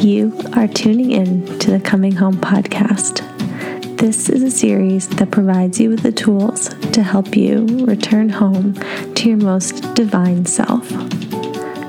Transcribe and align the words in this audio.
You 0.00 0.32
are 0.54 0.66
tuning 0.66 1.10
in 1.10 1.58
to 1.58 1.72
the 1.72 1.78
Coming 1.78 2.12
Home 2.12 2.38
podcast. 2.38 3.18
This 3.98 4.30
is 4.30 4.42
a 4.42 4.50
series 4.50 5.06
that 5.08 5.30
provides 5.30 5.78
you 5.78 5.90
with 5.90 6.02
the 6.02 6.10
tools 6.10 6.70
to 6.92 7.02
help 7.02 7.36
you 7.36 7.66
return 7.84 8.30
home 8.30 8.72
to 9.14 9.28
your 9.28 9.36
most 9.36 9.94
divine 9.94 10.46
self. 10.46 10.88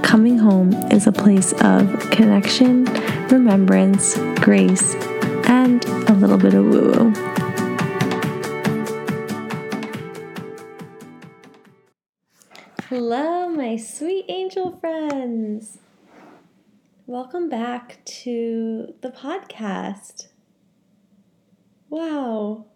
Coming 0.04 0.38
home 0.38 0.74
is 0.92 1.08
a 1.08 1.14
place 1.14 1.54
of 1.62 1.88
connection, 2.12 2.84
remembrance, 3.30 4.18
grace, 4.42 4.94
and 5.48 5.86
a 6.10 6.14
little 6.14 6.38
bit 6.38 6.54
of 6.54 6.66
woo 6.66 6.92
woo. 6.92 7.14
Hello, 12.90 13.48
my 13.48 13.78
sweet 13.78 14.26
angel 14.28 14.78
friends. 14.82 15.78
Welcome 17.12 17.50
back 17.50 18.00
to 18.06 18.94
the 19.02 19.10
podcast. 19.10 20.28
Wow. 21.90 22.68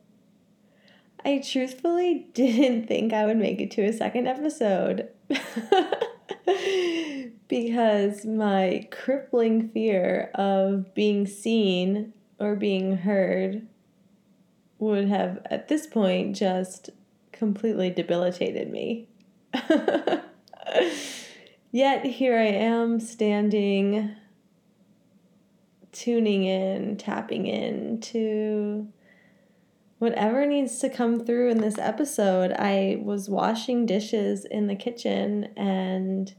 I 1.23 1.37
truthfully 1.37 2.27
didn't 2.33 2.87
think 2.87 3.13
I 3.13 3.25
would 3.25 3.37
make 3.37 3.61
it 3.61 3.71
to 3.71 3.83
a 3.83 3.93
second 3.93 4.27
episode 4.27 5.07
because 7.47 8.25
my 8.25 8.89
crippling 8.91 9.69
fear 9.69 10.31
of 10.35 10.93
being 10.93 11.25
seen 11.25 12.11
or 12.37 12.57
being 12.57 12.97
heard 12.97 13.65
would 14.79 15.07
have, 15.07 15.47
at 15.49 15.69
this 15.69 15.87
point, 15.87 16.35
just 16.35 16.89
completely 17.31 17.89
debilitated 17.89 18.69
me. 18.69 19.07
Yet 21.71 22.05
here 22.05 22.37
I 22.37 22.47
am 22.47 22.99
standing, 22.99 24.13
tuning 25.95 26.43
in, 26.43 26.97
tapping 26.97 27.47
in 27.47 27.99
to 28.01 28.87
whatever 29.97 30.45
needs 30.45 30.77
to 30.79 30.89
come 30.89 31.25
through 31.25 31.49
in 31.49 31.59
this 31.59 31.77
episode. 31.77 32.51
I 32.51 32.99
was 33.01 33.29
washing 33.29 33.85
dishes 33.85 34.43
in 34.45 34.67
the 34.67 34.75
kitchen 34.75 35.45
and 35.55 36.35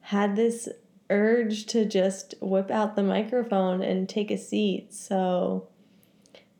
had 0.00 0.36
this 0.36 0.68
urge 1.10 1.66
to 1.66 1.84
just 1.84 2.34
whip 2.40 2.70
out 2.70 2.94
the 2.94 3.02
microphone 3.02 3.82
and 3.82 4.08
take 4.08 4.30
a 4.30 4.38
seat. 4.38 4.94
So 4.94 5.68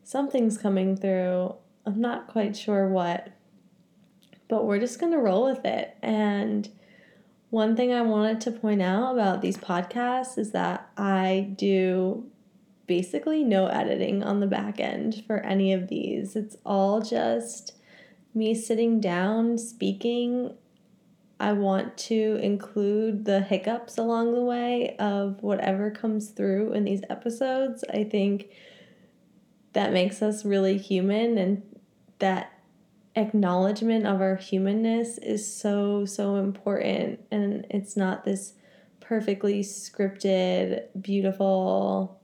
something's 0.03 0.57
coming 0.57 0.97
through. 0.97 1.55
I'm 1.85 2.01
not 2.01 2.27
quite 2.27 2.57
sure 2.57 2.89
what, 2.89 3.29
but 4.49 4.65
we're 4.65 4.79
just 4.79 4.99
going 4.99 5.13
to 5.13 5.17
roll 5.17 5.45
with 5.45 5.63
it. 5.63 5.95
And 6.01 6.69
one 7.49 7.75
thing 7.75 7.91
I 7.91 8.01
wanted 8.01 8.41
to 8.41 8.51
point 8.51 8.81
out 8.81 9.13
about 9.13 9.41
these 9.41 9.57
podcasts 9.57 10.37
is 10.37 10.51
that 10.51 10.89
I 10.97 11.53
do 11.57 12.29
basically 12.85 13.43
no 13.43 13.67
editing 13.67 14.23
on 14.23 14.39
the 14.39 14.47
back 14.47 14.79
end 14.79 15.23
for 15.25 15.37
any 15.37 15.73
of 15.73 15.87
these. 15.87 16.35
It's 16.35 16.57
all 16.65 17.01
just 17.01 17.73
me 18.33 18.53
sitting 18.53 18.99
down, 18.99 19.57
speaking. 19.57 20.55
I 21.39 21.53
want 21.53 21.97
to 21.97 22.39
include 22.41 23.25
the 23.25 23.41
hiccups 23.41 23.97
along 23.97 24.33
the 24.33 24.41
way 24.41 24.95
of 24.97 25.41
whatever 25.41 25.89
comes 25.89 26.29
through 26.29 26.73
in 26.73 26.83
these 26.83 27.01
episodes. 27.09 27.83
I 27.91 28.03
think 28.03 28.49
that 29.73 29.93
makes 29.93 30.21
us 30.21 30.43
really 30.45 30.77
human 30.77 31.37
and 31.37 31.63
that 32.19 32.58
acknowledgement 33.15 34.05
of 34.05 34.21
our 34.21 34.35
humanness 34.35 35.17
is 35.17 35.51
so 35.51 36.05
so 36.05 36.35
important 36.35 37.19
and 37.31 37.65
it's 37.69 37.97
not 37.97 38.23
this 38.23 38.53
perfectly 38.99 39.61
scripted 39.61 40.83
beautiful 41.01 42.21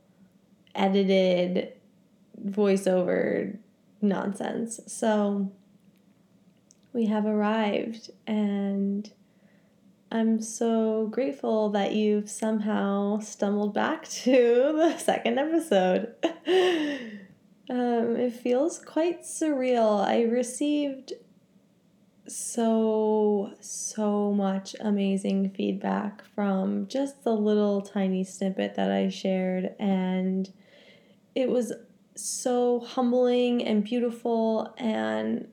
edited 0.75 1.73
voiceover 2.47 3.57
nonsense 4.01 4.79
so 4.85 5.51
we 6.93 7.07
have 7.07 7.25
arrived 7.25 8.11
and 8.27 9.11
I'm 10.11 10.41
so 10.41 11.07
grateful 11.07 11.71
that 11.71 11.93
you've 11.93 12.29
somehow 12.29 13.19
stumbled 13.19 13.73
back 13.73 14.07
to 14.23 14.31
the 14.31 14.97
second 14.97 15.39
episode. 15.39 16.13
Um, 17.69 18.15
it 18.15 18.33
feels 18.33 18.79
quite 18.79 19.23
surreal. 19.23 20.05
I 20.05 20.23
received 20.23 21.13
so, 22.27 23.53
so 23.59 24.31
much 24.31 24.75
amazing 24.79 25.51
feedback 25.51 26.23
from 26.33 26.87
just 26.87 27.23
the 27.23 27.33
little 27.33 27.81
tiny 27.81 28.23
snippet 28.23 28.75
that 28.75 28.91
I 28.91 29.09
shared, 29.09 29.75
and 29.79 30.51
it 31.33 31.49
was 31.49 31.73
so 32.15 32.79
humbling 32.79 33.63
and 33.65 33.83
beautiful, 33.83 34.73
and 34.77 35.47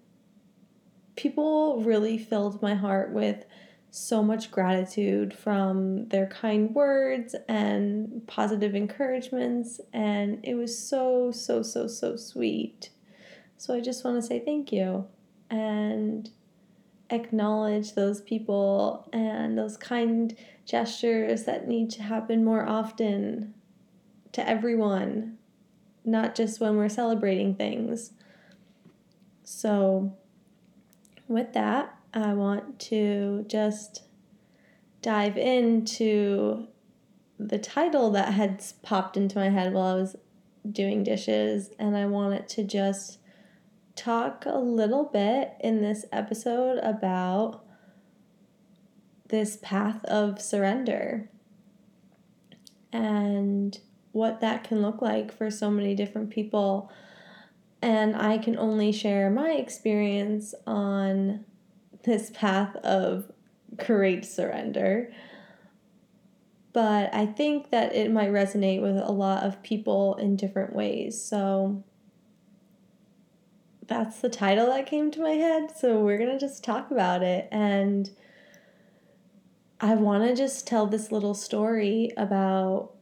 people 1.17 1.83
really 1.83 2.19
filled 2.19 2.63
my 2.63 2.75
heart 2.75 3.13
with 3.13 3.45
so 3.95 4.23
much 4.23 4.51
gratitude 4.51 5.35
from 5.35 6.09
their 6.09 6.27
kind 6.27 6.75
words 6.75 7.37
and 7.47 8.27
positive 8.27 8.75
encouragements, 8.75 9.83
and 9.93 10.41
it 10.43 10.55
was 10.55 10.77
so, 10.77 11.31
so, 11.31 11.63
so, 11.63 11.87
so 11.87 12.17
sweet. 12.17 12.89
So 13.59 13.75
I 13.75 13.81
just 13.81 14.03
want 14.03 14.17
to 14.17 14.27
say 14.27 14.41
thank 14.41 14.73
you 14.73 15.07
and 15.51 16.31
acknowledge 17.11 17.93
those 17.93 18.23
people 18.23 19.11
and 19.13 19.59
those 19.59 19.77
kind 19.77 20.35
gestures 20.65 21.45
that 21.45 21.69
need 21.69 21.91
to 21.91 22.03
happen 22.03 22.43
more 22.43 22.67
often 22.67 23.53
to 24.33 24.49
everyone, 24.49 25.37
not 26.03 26.35
just 26.35 26.61
when 26.61 26.79
we're 26.79 26.89
celebrating 26.89 27.55
things. 27.57 28.13
So, 29.45 30.17
with 31.29 31.53
that, 31.53 31.95
I 32.15 32.35
want 32.35 32.79
to 32.81 33.45
just 33.49 34.03
dive 35.01 35.37
into 35.37 36.69
the 37.39 37.59
title 37.59 38.11
that 38.11 38.35
had 38.35 38.63
popped 38.83 39.17
into 39.17 39.39
my 39.39 39.49
head 39.49 39.73
while 39.73 39.97
I 39.97 40.01
was 40.01 40.17
doing 40.71 41.03
dishes, 41.03 41.71
and 41.79 41.97
I 41.97 42.07
wanted 42.07 42.49
to 42.51 42.65
just 42.65 43.19
talk 43.97 44.45
a 44.47 44.59
little 44.59 45.05
bit 45.05 45.55
in 45.61 45.83
this 45.83 46.05
episode 46.13 46.79
about 46.79 47.65
this 49.29 49.59
path 49.63 50.05
of 50.05 50.41
surrender 50.41 51.31
and 52.93 53.79
what 54.13 54.41
that 54.41 54.63
can 54.63 54.83
look 54.83 55.01
like 55.01 55.33
for 55.33 55.51
so 55.51 55.71
many 55.71 55.95
different 55.95 56.31
people. 56.31 56.93
And 57.81 58.15
I 58.15 58.39
can 58.39 58.57
only 58.59 58.93
share 58.93 59.31
my 59.31 59.53
experience 59.53 60.55
on 60.67 61.45
this 62.05 62.31
path 62.31 62.77
of 62.77 63.31
great 63.77 64.25
surrender. 64.25 65.13
But 66.73 67.13
I 67.15 67.27
think 67.27 67.71
that 67.71 67.95
it 67.95 68.11
might 68.11 68.31
resonate 68.31 68.81
with 68.81 68.97
a 68.97 69.13
lot 69.13 69.43
of 69.43 69.63
people 69.63 70.15
in 70.17 70.37
different 70.37 70.75
ways. 70.75 71.23
So 71.23 71.85
that's 73.87 74.21
the 74.21 74.31
title 74.31 74.67
that 74.67 74.87
came 74.87 75.11
to 75.11 75.21
my 75.21 75.33
head. 75.33 75.71
So 75.77 76.01
we're 76.01 76.19
going 76.19 76.31
to 76.31 76.39
just 76.39 76.65
talk 76.65 76.91
about 76.91 77.23
it. 77.23 77.49
And 77.53 78.11
I 79.81 79.95
want 79.97 80.25
to 80.25 80.35
just 80.35 80.67
tell 80.67 80.87
this 80.87 81.13
little 81.13 81.35
story 81.35 82.11
about 82.17 82.93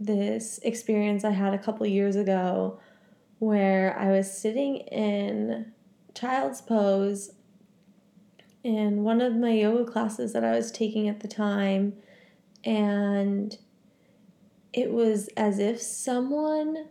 this 0.00 0.58
experience 0.62 1.24
I 1.24 1.30
had 1.30 1.54
a 1.54 1.58
couple 1.58 1.86
years 1.86 2.16
ago 2.16 2.80
where 3.38 3.96
I 3.98 4.10
was 4.10 4.32
sitting 4.32 4.76
in 4.76 5.72
child's 6.14 6.60
pose 6.60 7.32
in 8.66 9.04
one 9.04 9.20
of 9.20 9.36
my 9.36 9.52
yoga 9.52 9.88
classes 9.88 10.32
that 10.32 10.42
I 10.42 10.50
was 10.50 10.72
taking 10.72 11.08
at 11.08 11.20
the 11.20 11.28
time, 11.28 11.94
and 12.64 13.56
it 14.72 14.90
was 14.90 15.28
as 15.36 15.60
if 15.60 15.80
someone 15.80 16.88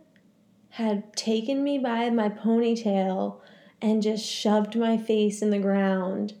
had 0.70 1.14
taken 1.14 1.62
me 1.62 1.76
by 1.76 2.08
my 2.08 2.30
ponytail 2.30 3.40
and 3.82 4.02
just 4.02 4.24
shoved 4.24 4.74
my 4.74 4.96
face 4.96 5.42
in 5.42 5.50
the 5.50 5.58
ground. 5.58 6.32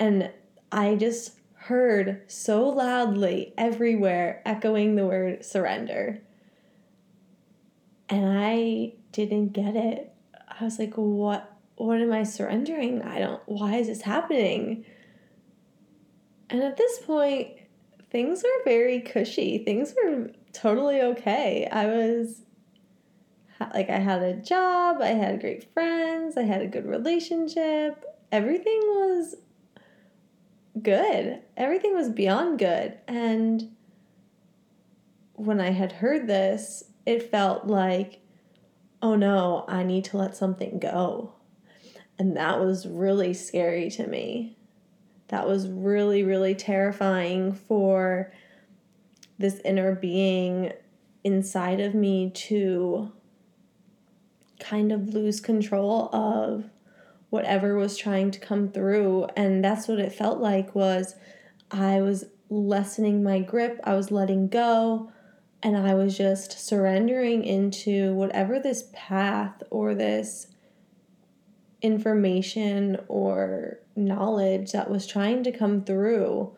And 0.00 0.30
I 0.72 0.94
just 0.94 1.32
heard 1.54 2.22
so 2.26 2.66
loudly 2.70 3.52
everywhere 3.58 4.40
echoing 4.46 4.96
the 4.96 5.06
word 5.06 5.44
surrender. 5.44 6.22
And 8.08 8.24
I 8.26 8.94
didn't 9.12 9.52
get 9.52 9.76
it. 9.76 10.10
I 10.48 10.64
was 10.64 10.78
like, 10.78 10.94
what 10.94 11.57
what 11.78 12.00
am 12.00 12.12
I 12.12 12.24
surrendering? 12.24 13.02
I 13.02 13.20
don't, 13.20 13.40
why 13.46 13.76
is 13.76 13.86
this 13.86 14.02
happening? 14.02 14.84
And 16.50 16.62
at 16.62 16.76
this 16.76 16.98
point, 17.00 17.52
things 18.10 18.42
were 18.42 18.64
very 18.64 19.00
cushy. 19.00 19.58
Things 19.58 19.94
were 20.02 20.30
totally 20.52 21.00
okay. 21.00 21.68
I 21.70 21.86
was 21.86 22.42
like, 23.74 23.90
I 23.90 23.98
had 23.98 24.22
a 24.22 24.34
job, 24.34 25.00
I 25.00 25.08
had 25.08 25.40
great 25.40 25.72
friends, 25.72 26.36
I 26.36 26.42
had 26.42 26.62
a 26.62 26.66
good 26.66 26.86
relationship. 26.86 28.04
Everything 28.30 28.80
was 28.82 29.36
good. 30.82 31.40
Everything 31.56 31.94
was 31.94 32.08
beyond 32.08 32.58
good. 32.58 32.98
And 33.06 33.74
when 35.34 35.60
I 35.60 35.70
had 35.70 35.92
heard 35.92 36.26
this, 36.26 36.84
it 37.06 37.30
felt 37.30 37.66
like, 37.66 38.20
oh 39.00 39.14
no, 39.14 39.64
I 39.68 39.82
need 39.82 40.04
to 40.06 40.16
let 40.16 40.36
something 40.36 40.78
go. 40.78 41.34
And 42.18 42.36
that 42.36 42.60
was 42.60 42.86
really 42.86 43.34
scary 43.34 43.90
to 43.92 44.06
me. 44.06 44.56
That 45.28 45.46
was 45.46 45.68
really, 45.68 46.22
really 46.22 46.54
terrifying 46.54 47.52
for 47.52 48.32
this 49.38 49.60
inner 49.64 49.94
being 49.94 50.72
inside 51.22 51.80
of 51.80 51.94
me 51.94 52.30
to 52.30 53.12
kind 54.58 54.90
of 54.90 55.14
lose 55.14 55.40
control 55.40 56.08
of 56.14 56.64
whatever 57.30 57.76
was 57.76 57.96
trying 57.96 58.30
to 58.30 58.40
come 58.40 58.68
through 58.68 59.26
and 59.36 59.62
that's 59.64 59.86
what 59.86 59.98
it 59.98 60.12
felt 60.12 60.40
like 60.40 60.74
was 60.74 61.14
i 61.70 62.00
was 62.00 62.24
lessening 62.48 63.22
my 63.22 63.38
grip 63.38 63.78
i 63.84 63.94
was 63.94 64.10
letting 64.10 64.48
go 64.48 65.10
and 65.62 65.76
i 65.76 65.94
was 65.94 66.16
just 66.16 66.58
surrendering 66.66 67.44
into 67.44 68.14
whatever 68.14 68.58
this 68.58 68.88
path 68.92 69.62
or 69.70 69.94
this 69.94 70.48
information 71.80 72.98
or 73.08 73.78
knowledge 73.94 74.72
that 74.72 74.90
was 74.90 75.06
trying 75.06 75.42
to 75.44 75.52
come 75.52 75.84
through 75.84 76.52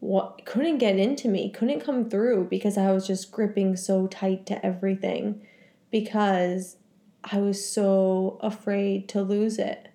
what 0.00 0.44
couldn't 0.44 0.78
get 0.78 0.98
into 0.98 1.28
me 1.28 1.50
couldn't 1.50 1.80
come 1.80 2.08
through 2.10 2.44
because 2.44 2.76
i 2.76 2.92
was 2.92 3.06
just 3.06 3.30
gripping 3.30 3.74
so 3.74 4.06
tight 4.06 4.44
to 4.44 4.64
everything 4.64 5.40
because 5.90 6.76
i 7.24 7.38
was 7.38 7.66
so 7.66 8.38
afraid 8.42 9.08
to 9.08 9.22
lose 9.22 9.58
it. 9.58 9.88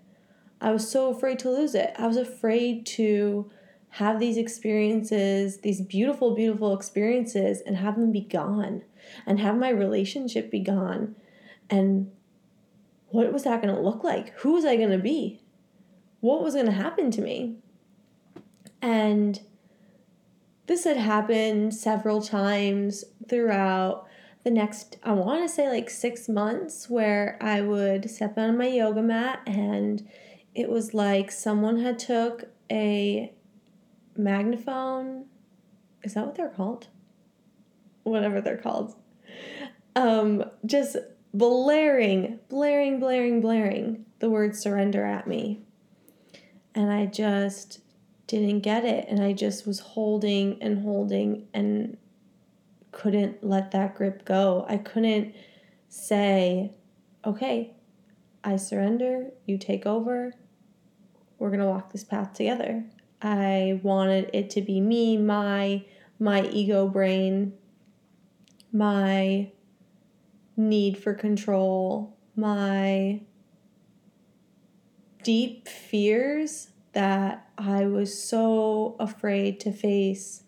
I 0.62 0.72
was 0.72 0.89
so 0.89 1.10
afraid 1.10 1.39
to 1.39 1.50
lose 1.50 1.74
it. 1.74 1.92
I 1.98 2.06
was 2.06 2.18
afraid 2.18 2.86
to 2.88 3.50
have 3.95 4.19
these 4.19 4.38
experiences 4.38 5.57
these 5.57 5.81
beautiful 5.81 6.34
beautiful 6.34 6.74
experiences 6.74 7.62
and 7.66 7.75
have 7.75 7.95
them 7.98 8.12
be 8.12 8.22
gone 8.22 8.84
and 9.25 9.39
have 9.39 9.57
my 9.57 9.69
relationship 9.69 10.50
be 10.50 10.62
gone 10.62 11.13
and 11.69 12.10
what 13.12 13.31
was 13.31 13.44
that 13.44 13.62
going 13.62 13.74
to 13.74 13.81
look 13.81 14.04
like 14.04 14.34
who 14.40 14.54
was 14.54 14.66
i 14.66 14.75
going 14.75 14.90
to 14.90 14.98
be 14.98 15.42
what 16.19 16.44
was 16.44 16.54
going 16.54 16.66
to 16.66 16.72
happen 16.72 17.12
to 17.12 17.22
me 17.22 17.58
and 18.81 19.42
this 20.68 20.86
had 20.86 20.98
happened 20.98 21.74
several 21.74 22.22
times 22.22 23.04
throughout 23.30 24.08
the 24.44 24.52
next, 24.52 24.98
I 25.04 25.12
want 25.13 25.48
to 25.48 25.54
say 25.54 25.69
like 25.69 25.90
six 25.90 26.28
months, 26.28 26.90
where 26.90 27.38
I 27.42 27.62
would 27.62 28.10
step 28.10 28.38
on 28.38 28.58
my 28.58 28.68
yoga 28.68 29.02
mat 29.02 29.42
and 29.46 30.08
it 30.56 30.69
was 30.69 30.94
like 30.94 31.31
someone 31.31 31.80
had 31.80 32.00
took 32.00 32.46
a 32.72 33.34
magnaphone. 34.18 35.25
Is 36.04 36.16
that 36.16 36.25
what 36.25 36.36
they're 36.36 36.50
called? 36.50 36.88
Whatever 38.04 38.42
they're 38.42 38.58
called. 38.58 38.96
Um, 39.96 40.44
just 40.66 40.98
blaring, 41.33 42.39
blaring, 42.50 43.00
blaring, 43.00 43.42
blaring 43.42 44.06
the 44.19 44.30
word 44.30 44.56
surrender 44.56 45.06
at 45.06 45.28
me. 45.28 45.62
And 46.75 46.92
I 46.92 47.06
just 47.06 47.80
didn't 48.28 48.62
get 48.62 48.86
it 48.86 49.06
and 49.10 49.22
I 49.22 49.33
just 49.33 49.68
was 49.68 49.80
holding 49.80 50.62
and 50.62 50.83
holding 50.83 51.48
and 51.54 51.98
couldn't 52.92 53.44
let 53.44 53.72
that 53.72 53.95
grip 53.95 54.25
go. 54.25 54.66
I 54.69 54.78
couldn't 54.78 55.36
say, 55.89 56.72
"Okay, 57.25 57.74
I 58.44 58.56
surrender, 58.56 59.31
you 59.45 59.57
take 59.57 59.86
over. 59.86 60.34
We're 61.39 61.50
going 61.50 61.60
to 61.60 61.66
walk 61.66 61.92
this 61.92 62.04
path 62.04 62.34
together." 62.34 62.86
I 63.22 63.80
wanted 63.84 64.30
it 64.34 64.50
to 64.51 64.62
be 64.62 64.81
me, 64.81 65.18
my 65.18 65.84
my 66.19 66.48
ego 66.48 66.88
brain, 66.88 67.54
my 68.72 69.51
need 70.69 70.98
for 70.98 71.13
control, 71.13 72.16
my 72.36 73.22
deep 75.24 75.68
fears 75.68 76.69
that 76.94 77.50
I 77.58 77.86
was 77.86 78.18
so 78.18 78.96
afraid 79.00 79.60
to 79.62 79.72
face 79.72 80.44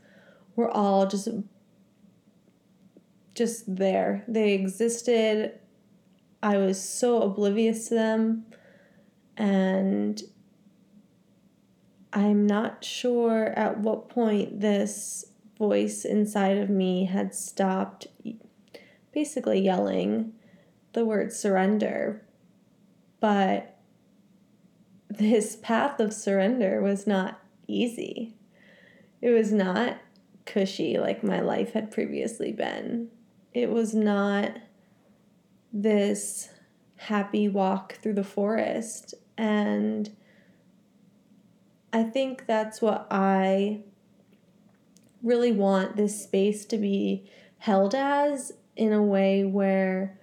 were 0.55 0.69
all 0.69 1.07
just 1.07 1.27
just 3.35 3.75
there. 3.75 4.23
They 4.27 4.53
existed. 4.53 5.59
I 6.41 6.57
was 6.57 6.81
so 6.81 7.21
oblivious 7.23 7.87
to 7.89 7.95
them 7.95 8.45
and 9.37 10.21
I'm 12.11 12.45
not 12.45 12.83
sure 12.83 13.47
at 13.47 13.79
what 13.79 14.09
point 14.09 14.59
this 14.59 15.25
voice 15.57 16.05
inside 16.05 16.57
of 16.57 16.69
me 16.69 17.05
had 17.05 17.33
stopped 17.33 18.07
basically 19.13 19.59
yelling 19.59 20.33
the 20.93 21.05
word 21.05 21.31
surrender. 21.31 22.23
But 23.19 23.77
this 25.09 25.55
path 25.55 25.99
of 25.99 26.13
surrender 26.13 26.81
was 26.81 27.05
not 27.05 27.39
easy. 27.67 28.35
It 29.21 29.29
was 29.29 29.51
not 29.51 29.97
cushy 30.45 30.97
like 30.97 31.23
my 31.23 31.39
life 31.39 31.73
had 31.73 31.91
previously 31.91 32.51
been. 32.51 33.09
It 33.53 33.69
was 33.69 33.93
not 33.93 34.57
this 35.71 36.49
happy 36.95 37.47
walk 37.47 37.95
through 38.01 38.13
the 38.13 38.23
forest. 38.23 39.13
And 39.37 40.15
I 41.91 42.03
think 42.03 42.45
that's 42.47 42.81
what 42.81 43.07
I 43.09 43.81
really 45.21 45.51
want 45.51 45.95
this 45.95 46.21
space 46.21 46.65
to 46.65 46.77
be 46.77 47.29
held 47.59 47.95
as 47.95 48.51
in 48.75 48.93
a 48.93 49.03
way 49.03 49.43
where 49.43 50.19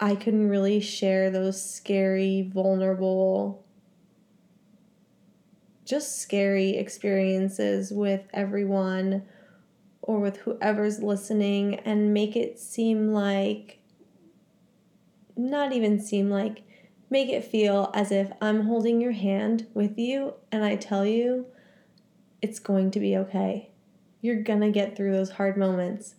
I 0.00 0.14
can 0.14 0.48
really 0.48 0.80
share 0.80 1.30
those 1.30 1.60
scary, 1.62 2.50
vulnerable 2.52 3.64
just 5.84 6.20
scary 6.20 6.76
experiences 6.76 7.92
with 7.92 8.22
everyone 8.32 9.22
or 10.02 10.18
with 10.18 10.38
whoever's 10.38 11.02
listening 11.02 11.76
and 11.76 12.14
make 12.14 12.36
it 12.36 12.58
seem 12.58 13.12
like 13.12 13.78
not 15.36 15.72
even 15.72 16.00
seem 16.00 16.30
like 16.30 16.62
make 17.10 17.28
it 17.28 17.44
feel 17.44 17.90
as 17.94 18.10
if 18.10 18.30
I'm 18.40 18.62
holding 18.62 19.00
your 19.00 19.12
hand 19.12 19.66
with 19.74 19.98
you 19.98 20.34
and 20.50 20.64
I 20.64 20.76
tell 20.76 21.04
you 21.04 21.46
it's 22.40 22.58
going 22.58 22.90
to 22.92 23.00
be 23.00 23.16
okay. 23.16 23.70
You're 24.20 24.42
to 24.60 24.70
get 24.70 24.96
through 24.96 25.12
those 25.12 25.30
hard 25.32 25.56
moments. 25.56 26.14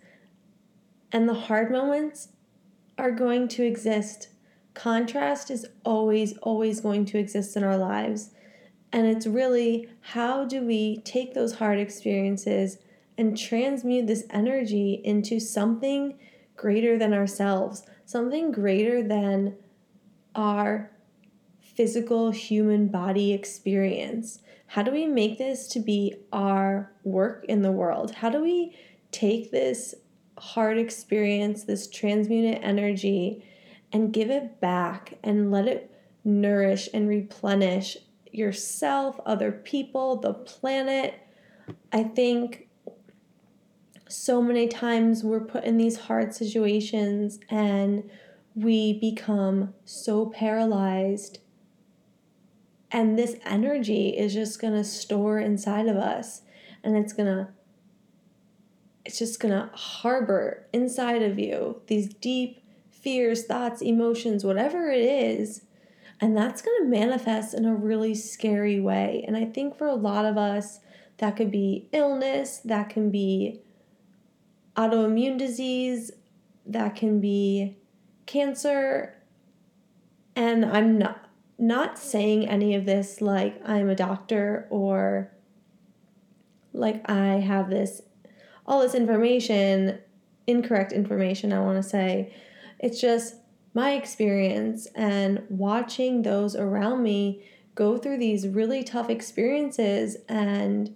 And 1.11 1.27
the 1.29 1.33
hard 1.33 1.71
moments 1.71 2.29
are 2.97 3.11
going 3.11 3.47
to 3.49 3.63
exist. 3.63 4.29
Contrast 4.73 5.49
is 5.49 5.65
always, 5.83 6.37
always 6.39 6.81
going 6.81 7.05
to 7.05 7.17
exist 7.17 7.55
in 7.55 7.63
our 7.63 7.77
lives. 7.77 8.31
And 8.91 9.07
it's 9.07 9.27
really 9.27 9.89
how 10.01 10.45
do 10.45 10.65
we 10.65 11.01
take 11.01 11.33
those 11.33 11.55
hard 11.55 11.79
experiences 11.79 12.77
and 13.17 13.37
transmute 13.37 14.07
this 14.07 14.25
energy 14.29 15.01
into 15.03 15.39
something 15.39 16.17
greater 16.55 16.97
than 16.97 17.13
ourselves, 17.13 17.83
something 18.05 18.51
greater 18.51 19.03
than 19.03 19.55
our 20.33 20.91
physical 21.59 22.31
human 22.31 22.87
body 22.87 23.33
experience? 23.33 24.39
How 24.67 24.81
do 24.81 24.91
we 24.91 25.05
make 25.05 25.37
this 25.37 25.67
to 25.67 25.79
be 25.79 26.15
our 26.31 26.91
work 27.03 27.45
in 27.47 27.61
the 27.61 27.71
world? 27.71 28.11
How 28.11 28.29
do 28.29 28.41
we 28.41 28.75
take 29.11 29.51
this 29.51 29.95
hard 30.37 30.77
experience, 30.77 31.63
this 31.63 31.87
transmuted 31.87 32.61
energy, 32.61 33.45
and 33.91 34.13
give 34.13 34.29
it 34.29 34.59
back 34.59 35.17
and 35.23 35.51
let 35.51 35.67
it 35.67 35.91
nourish 36.23 36.89
and 36.93 37.07
replenish 37.07 37.97
yourself, 38.31 39.19
other 39.25 39.51
people, 39.51 40.17
the 40.17 40.33
planet. 40.33 41.19
I 41.91 42.03
think 42.03 42.67
so 44.09 44.41
many 44.41 44.67
times 44.67 45.23
we're 45.23 45.39
put 45.39 45.63
in 45.63 45.77
these 45.77 45.97
hard 45.97 46.33
situations 46.33 47.39
and 47.49 48.09
we 48.53 48.99
become 48.99 49.73
so 49.83 50.27
paralyzed. 50.27 51.39
And 52.91 53.17
this 53.17 53.35
energy 53.45 54.09
is 54.09 54.33
just 54.33 54.61
going 54.61 54.73
to 54.73 54.83
store 54.83 55.39
inside 55.39 55.87
of 55.87 55.97
us 55.97 56.41
and 56.83 56.95
it's 56.95 57.13
going 57.13 57.27
to 57.27 57.47
it's 59.05 59.19
just 59.19 59.39
to 59.53 59.69
harbor 59.73 60.65
inside 60.73 61.21
of 61.21 61.37
you 61.37 61.81
these 61.87 62.13
deep 62.13 62.61
fears, 62.91 63.45
thoughts, 63.45 63.81
emotions, 63.81 64.43
whatever 64.43 64.89
it 64.89 65.01
is 65.01 65.61
and 66.21 66.35
that's 66.35 66.61
to 66.81 66.87
manifest 66.87 67.53
in 67.53 67.65
a 67.65 67.75
really 67.75 68.15
scary 68.15 68.79
way. 68.79 69.23
And 69.27 69.35
I 69.35 69.45
think 69.45 69.77
for 69.77 69.87
a 69.87 69.95
lot 69.95 70.25
of 70.25 70.37
us, 70.37 70.79
that 71.17 71.35
could 71.35 71.51
be 71.51 71.87
illness, 71.91 72.59
that 72.65 72.89
can 72.89 73.09
be 73.11 73.61
autoimmune 74.75 75.37
disease, 75.37 76.11
that 76.65 76.95
can 76.95 77.19
be 77.19 77.77
cancer. 78.25 79.15
And 80.35 80.65
I'm 80.65 80.97
not 80.97 81.21
not 81.57 81.97
saying 81.97 82.45
any 82.47 82.75
of 82.75 82.85
this 82.85 83.21
like 83.21 83.61
I'm 83.65 83.87
a 83.87 83.95
doctor 83.95 84.67
or 84.69 85.31
like 86.73 87.09
I 87.09 87.35
have 87.39 87.69
this 87.69 88.01
all 88.65 88.81
this 88.81 88.95
information 88.95 89.99
incorrect 90.47 90.91
information, 90.91 91.53
I 91.53 91.59
want 91.61 91.81
to 91.81 91.89
say. 91.89 92.33
It's 92.79 92.99
just 92.99 93.35
my 93.73 93.93
experience 93.93 94.87
and 94.95 95.43
watching 95.49 96.21
those 96.21 96.55
around 96.55 97.03
me 97.03 97.43
go 97.73 97.97
through 97.97 98.17
these 98.17 98.47
really 98.47 98.83
tough 98.83 99.09
experiences 99.09 100.17
and 100.29 100.95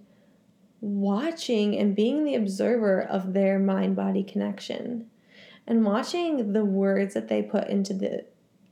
watching 0.80 1.76
and 1.76 1.94
being 1.94 2.24
the 2.24 2.34
observer 2.34 3.02
of 3.02 3.34
their 3.34 3.58
mind 3.58 3.96
body 3.96 4.22
connection 4.22 5.06
and 5.66 5.84
watching 5.84 6.52
the 6.54 6.64
words 6.64 7.12
that 7.12 7.28
they 7.28 7.42
put 7.42 7.68
into 7.68 7.92
the 7.92 8.24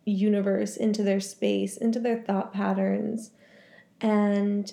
universe, 0.07 0.77
into 0.77 1.03
their 1.03 1.21
space, 1.21 1.77
into 1.77 2.01
their 2.01 2.19
thought 2.19 2.53
patterns. 2.53 3.33
And 4.01 4.73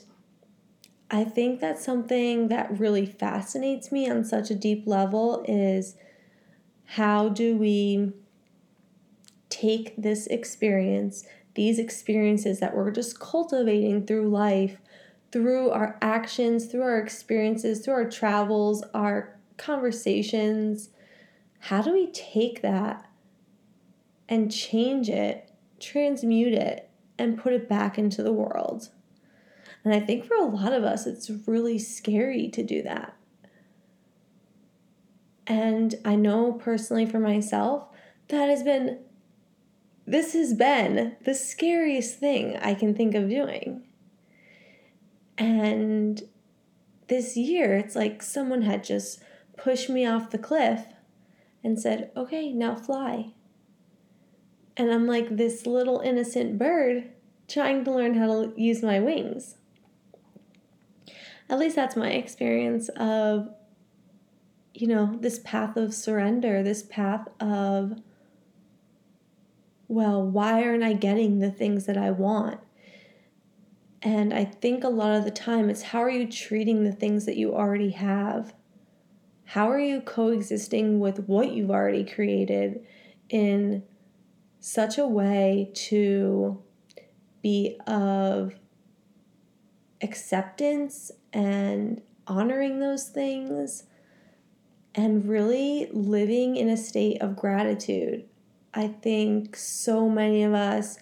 I 1.09 1.23
think 1.23 1.59
that 1.59 1.77
something 1.77 2.47
that 2.47 2.79
really 2.79 3.05
fascinates 3.05 3.91
me 3.91 4.09
on 4.09 4.23
such 4.23 4.49
a 4.49 4.55
deep 4.55 4.87
level 4.87 5.45
is 5.47 5.95
how 6.85 7.29
do 7.29 7.55
we 7.57 8.11
take 9.49 9.95
this 9.97 10.27
experience, 10.27 11.25
these 11.53 11.79
experiences 11.79 12.59
that 12.59 12.75
we're 12.75 12.91
just 12.91 13.19
cultivating 13.19 14.05
through 14.05 14.29
life, 14.29 14.77
through 15.31 15.69
our 15.69 15.97
actions, 16.01 16.65
through 16.65 16.81
our 16.81 16.99
experiences, 16.99 17.83
through 17.83 17.93
our 17.93 18.09
travels, 18.09 18.83
our 18.93 19.37
conversations, 19.57 20.89
how 21.59 21.81
do 21.81 21.91
we 21.93 22.07
take 22.07 22.61
that 22.61 23.09
and 24.27 24.51
change 24.51 25.09
it, 25.09 25.51
transmute 25.79 26.53
it, 26.53 26.89
and 27.17 27.37
put 27.37 27.53
it 27.53 27.69
back 27.69 27.97
into 27.97 28.21
the 28.21 28.33
world? 28.33 28.89
And 29.85 29.93
I 29.93 29.99
think 29.99 30.25
for 30.25 30.35
a 30.35 30.43
lot 30.45 30.73
of 30.73 30.83
us, 30.83 31.05
it's 31.05 31.29
really 31.45 31.77
scary 31.77 32.49
to 32.49 32.63
do 32.63 32.81
that. 32.81 33.15
And 35.45 35.93
I 36.03 36.15
know 36.15 36.53
personally 36.53 37.05
for 37.05 37.19
myself, 37.19 37.87
that 38.29 38.49
has 38.49 38.63
been, 38.63 38.97
this 40.07 40.33
has 40.33 40.55
been 40.55 41.15
the 41.23 41.35
scariest 41.35 42.17
thing 42.17 42.57
I 42.57 42.73
can 42.73 42.95
think 42.95 43.13
of 43.13 43.29
doing. 43.29 43.83
And 45.37 46.23
this 47.07 47.37
year, 47.37 47.77
it's 47.77 47.95
like 47.95 48.23
someone 48.23 48.63
had 48.63 48.83
just 48.83 49.21
pushed 49.55 49.89
me 49.89 50.03
off 50.03 50.31
the 50.31 50.39
cliff 50.39 50.87
and 51.63 51.79
said, 51.79 52.09
okay, 52.17 52.51
now 52.51 52.73
fly. 52.73 53.33
And 54.75 54.91
I'm 54.91 55.05
like 55.05 55.37
this 55.37 55.67
little 55.67 55.99
innocent 55.99 56.57
bird 56.57 57.11
trying 57.47 57.83
to 57.85 57.91
learn 57.91 58.15
how 58.15 58.25
to 58.25 58.53
use 58.57 58.81
my 58.81 58.99
wings. 58.99 59.57
At 61.49 61.59
least 61.59 61.75
that's 61.75 61.95
my 61.95 62.11
experience 62.11 62.89
of, 62.97 63.49
you 64.73 64.87
know, 64.87 65.17
this 65.21 65.39
path 65.39 65.77
of 65.77 65.93
surrender, 65.93 66.63
this 66.63 66.83
path 66.83 67.27
of, 67.39 67.93
well, 69.87 70.25
why 70.25 70.63
aren't 70.63 70.83
I 70.83 70.93
getting 70.93 71.39
the 71.39 71.51
things 71.51 71.85
that 71.85 71.97
I 71.97 72.11
want? 72.11 72.59
And 74.01 74.33
I 74.33 74.45
think 74.45 74.83
a 74.83 74.89
lot 74.89 75.15
of 75.15 75.23
the 75.23 75.31
time 75.31 75.69
it's 75.69 75.81
how 75.81 76.03
are 76.03 76.09
you 76.09 76.27
treating 76.27 76.83
the 76.83 76.91
things 76.91 77.25
that 77.25 77.37
you 77.37 77.55
already 77.55 77.91
have? 77.91 78.53
How 79.45 79.69
are 79.69 79.79
you 79.79 80.01
coexisting 80.01 80.99
with 80.99 81.27
what 81.27 81.51
you've 81.51 81.71
already 81.71 82.03
created 82.03 82.85
in 83.29 83.83
such 84.59 84.97
a 84.97 85.07
way 85.07 85.71
to 85.73 86.61
be 87.41 87.79
of 87.85 88.53
acceptance 90.01 91.11
and 91.33 92.01
honoring 92.27 92.79
those 92.79 93.09
things 93.09 93.83
and 94.93 95.27
really 95.27 95.89
living 95.91 96.55
in 96.55 96.69
a 96.69 96.77
state 96.77 97.21
of 97.21 97.35
gratitude? 97.35 98.25
I 98.73 98.87
think 98.87 99.55
so 99.55 100.09
many 100.09 100.43
of 100.43 100.53
us, 100.53 100.97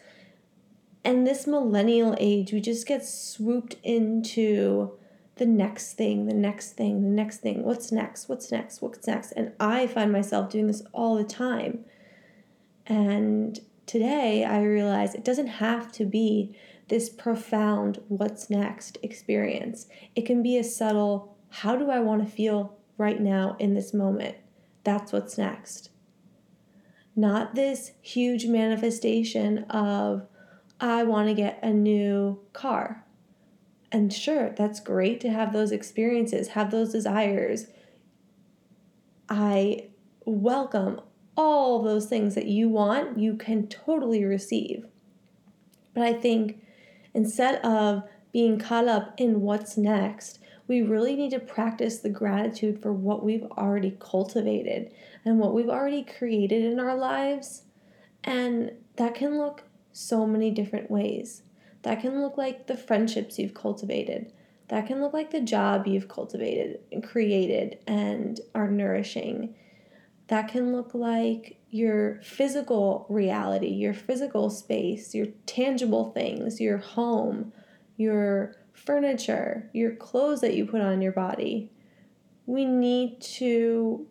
in 1.03 1.23
this 1.23 1.47
millennial 1.47 2.15
age, 2.19 2.53
we 2.53 2.61
just 2.61 2.87
get 2.87 3.05
swooped 3.05 3.75
into 3.83 4.97
the 5.35 5.45
next 5.45 5.93
thing, 5.93 6.27
the 6.27 6.33
next 6.33 6.73
thing, 6.73 7.01
the 7.01 7.09
next 7.09 7.37
thing. 7.37 7.63
What's 7.63 7.91
next? 7.91 8.29
What's 8.29 8.51
next? 8.51 8.81
What's 8.81 9.07
next? 9.07 9.31
And 9.31 9.51
I 9.59 9.87
find 9.87 10.11
myself 10.11 10.51
doing 10.51 10.67
this 10.67 10.83
all 10.93 11.15
the 11.15 11.23
time. 11.23 11.85
And 12.85 13.59
today 13.85 14.45
I 14.45 14.61
realize 14.61 15.15
it 15.15 15.25
doesn't 15.25 15.47
have 15.47 15.91
to 15.93 16.05
be 16.05 16.55
this 16.87 17.09
profound 17.09 18.01
what's 18.07 18.49
next 18.49 18.97
experience. 19.01 19.87
It 20.15 20.25
can 20.25 20.43
be 20.43 20.57
a 20.57 20.63
subtle, 20.63 21.37
how 21.49 21.75
do 21.75 21.89
I 21.89 21.99
want 21.99 22.23
to 22.23 22.31
feel 22.31 22.77
right 22.97 23.19
now 23.19 23.55
in 23.59 23.73
this 23.73 23.93
moment? 23.93 24.35
That's 24.83 25.11
what's 25.11 25.37
next. 25.37 25.89
Not 27.15 27.55
this 27.55 27.91
huge 28.01 28.45
manifestation 28.45 29.59
of, 29.65 30.27
I 30.79 31.03
want 31.03 31.29
to 31.29 31.33
get 31.33 31.59
a 31.63 31.71
new 31.71 32.39
car 32.51 33.03
and 33.93 34.11
sure, 34.11 34.49
that's 34.49 34.79
great 34.79 35.21
to 35.21 35.29
have 35.29 35.53
those 35.53 35.71
experiences, 35.71 36.49
have 36.49 36.71
those 36.71 36.91
desires. 36.91 37.67
I 39.29 39.89
welcome 40.25 40.99
all 41.37 41.83
those 41.83 42.07
things 42.07 42.33
that 42.33 42.47
you 42.47 42.69
want, 42.69 43.19
you 43.19 43.35
can 43.35 43.67
totally 43.67 44.25
receive. 44.25 44.87
But 45.93 46.03
I 46.03 46.13
think 46.13 46.62
instead 47.13 47.63
of 47.63 48.03
being 48.31 48.57
caught 48.57 48.87
up 48.87 49.13
in 49.17 49.41
what's 49.41 49.77
next, 49.77 50.39
we 50.67 50.81
really 50.81 51.15
need 51.15 51.31
to 51.31 51.39
practice 51.39 51.99
the 51.99 52.09
gratitude 52.09 52.81
for 52.81 52.93
what 52.93 53.23
we've 53.23 53.43
already 53.43 53.95
cultivated 53.99 54.91
and 55.25 55.39
what 55.39 55.53
we've 55.53 55.69
already 55.69 56.03
created 56.03 56.63
in 56.63 56.79
our 56.79 56.95
lives. 56.95 57.63
And 58.23 58.71
that 58.95 59.15
can 59.15 59.37
look 59.37 59.63
so 59.91 60.25
many 60.25 60.51
different 60.51 60.89
ways. 60.89 61.43
That 61.83 62.01
can 62.01 62.21
look 62.21 62.37
like 62.37 62.67
the 62.67 62.77
friendships 62.77 63.37
you've 63.37 63.53
cultivated. 63.53 64.31
That 64.69 64.87
can 64.87 65.01
look 65.01 65.13
like 65.13 65.31
the 65.31 65.41
job 65.41 65.85
you've 65.85 66.07
cultivated 66.07 66.79
and 66.91 67.03
created 67.03 67.79
and 67.85 68.39
are 68.55 68.71
nourishing. 68.71 69.53
That 70.33 70.47
can 70.47 70.71
look 70.71 70.95
like 70.95 71.59
your 71.69 72.19
physical 72.23 73.05
reality, 73.07 73.67
your 73.67 73.93
physical 73.93 74.49
space, 74.49 75.13
your 75.13 75.27
tangible 75.45 76.11
things, 76.11 76.59
your 76.59 76.79
home, 76.79 77.53
your 77.97 78.55
furniture, 78.71 79.69
your 79.73 79.95
clothes 79.95 80.41
that 80.41 80.55
you 80.55 80.65
put 80.65 80.81
on 80.81 81.03
your 81.03 81.11
body. 81.11 81.69
We 82.47 82.65
need 82.65 83.21
to 83.21 84.07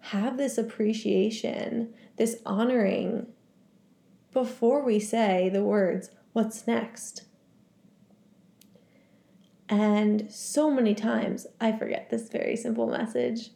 have 0.00 0.36
this 0.36 0.58
appreciation, 0.58 1.94
this 2.18 2.42
honoring 2.44 3.26
before 4.34 4.84
we 4.84 5.00
say 5.00 5.48
the 5.48 5.64
words, 5.64 6.10
What's 6.34 6.66
next? 6.66 7.22
And 9.66 10.30
so 10.30 10.70
many 10.70 10.94
times 10.94 11.46
I 11.58 11.72
forget 11.72 12.10
this 12.10 12.28
very 12.28 12.54
simple 12.54 12.86
message. 12.86 13.48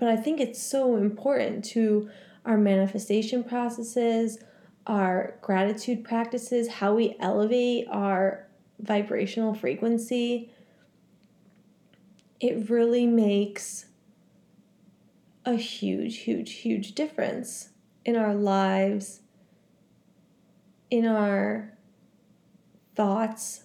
But 0.00 0.08
I 0.08 0.16
think 0.16 0.40
it's 0.40 0.60
so 0.60 0.96
important 0.96 1.64
to 1.66 2.10
our 2.44 2.56
manifestation 2.56 3.44
processes, 3.44 4.38
our 4.86 5.36
gratitude 5.42 6.02
practices, 6.02 6.68
how 6.68 6.94
we 6.94 7.14
elevate 7.20 7.86
our 7.90 8.48
vibrational 8.80 9.54
frequency. 9.54 10.50
It 12.40 12.68
really 12.70 13.06
makes 13.06 13.86
a 15.44 15.54
huge, 15.54 16.18
huge, 16.18 16.52
huge 16.54 16.94
difference 16.94 17.68
in 18.04 18.16
our 18.16 18.34
lives 18.34 19.20
in 20.90 21.06
our 21.06 21.72
thoughts. 22.94 23.62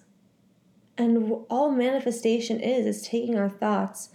And 0.98 1.34
all 1.50 1.72
manifestation 1.72 2.60
is, 2.60 2.86
is 2.86 3.08
taking 3.08 3.38
our 3.38 3.50
thoughts 3.50 4.10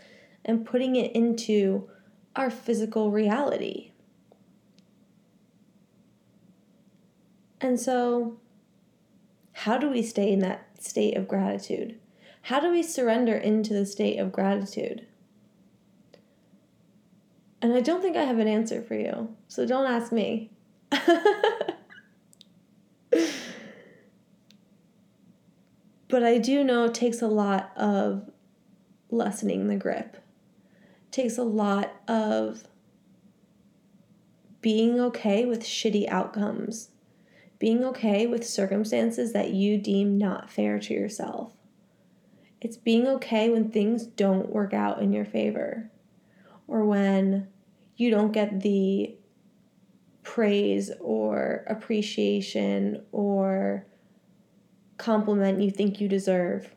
and 0.45 0.65
putting 0.65 0.97
it 0.97 1.13
into 1.13 1.91
our 2.37 2.51
physical 2.51 3.11
reality. 3.11 3.91
And 7.61 7.79
so, 7.79 8.39
how 9.53 9.77
do 9.77 9.91
we 9.91 10.03
stay 10.03 10.33
in 10.33 10.39
that 10.41 10.83
state 10.83 11.17
of 11.17 11.29
gratitude? 11.29 11.99
How 12.43 12.61
do 12.61 12.71
we 12.71 12.83
surrender 12.83 13.37
into 13.37 13.75
the 13.75 13.85
state 13.85 14.19
of 14.19 14.33
gratitude? 14.33 15.07
And 17.61 17.75
I 17.75 17.81
don't 17.81 18.01
think 18.01 18.17
I 18.17 18.23
have 18.23 18.39
an 18.39 18.49
answer 18.49 18.81
for 18.81 18.95
you, 18.95 19.37
so 19.49 19.67
don't 19.67 19.91
ask 19.91 20.13
me. 20.13 20.51
but 26.09 26.23
I 26.23 26.39
do 26.39 26.65
know 26.65 26.85
it 26.85 26.95
takes 26.95 27.21
a 27.21 27.29
lot 27.29 27.71
of 27.77 28.31
lessening 29.11 29.67
the 29.67 29.77
grip. 29.77 30.17
Takes 31.11 31.39
a 31.39 31.43
lot 31.43 31.93
of 32.07 32.65
being 34.61 35.01
okay 35.01 35.45
with 35.45 35.63
shitty 35.63 36.09
outcomes, 36.09 36.91
being 37.59 37.85
okay 37.85 38.27
with 38.27 38.47
circumstances 38.47 39.33
that 39.33 39.51
you 39.51 39.79
deem 39.79 40.19
not 40.19 40.51
fair 40.51 40.79
to 40.79 40.95
yourself. 40.95 41.53
It's 42.61 42.77
being 42.77 43.07
okay 43.07 43.49
when 43.49 43.71
things 43.71 44.07
don't 44.07 44.51
work 44.51 44.75
out 44.75 45.01
in 45.01 45.13
your 45.13 45.25
favor, 45.25 45.91
or 46.69 46.85
when 46.85 47.49
you 47.97 48.11
don't 48.11 48.33
get 48.33 48.61
the 48.61 49.17
praise 50.23 50.91
or 51.01 51.65
appreciation 51.67 53.03
or 53.11 53.87
compliment 54.99 55.61
you 55.61 55.71
think 55.71 56.01
you 56.01 56.09
deserve. 56.09 56.75